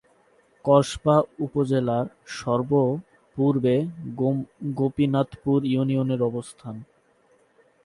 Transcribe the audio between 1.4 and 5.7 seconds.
উপজেলার সর্ব-পূর্বে গোপীনাথপুর